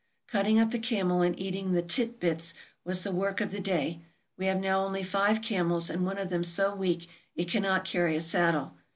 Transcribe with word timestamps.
Cutting 0.27 0.57
up 0.57 0.71
the 0.71 0.79
camel 0.79 1.21
and 1.21 1.37
eating 1.39 1.73
the" 1.73 1.81
tit 1.99 2.19
bits" 2.19 2.55
was 2.83 3.03
the 3.03 3.11
work 3.11 3.39
of 3.39 3.51
the 3.51 3.59
day. 3.59 4.01
We 4.35 4.47
have 4.47 4.59
now 4.59 4.83
only 4.83 5.03
five 5.03 5.43
camels, 5.43 5.91
and 5.91 6.03
one 6.03 6.17
of 6.17 6.31
them 6.31 6.43
so 6.43 6.73
weak 6.73 7.07
it 7.35 7.47
cannot 7.51 7.85
carry 7.85 8.15
a 8.15 8.21
saddle. 8.21 8.73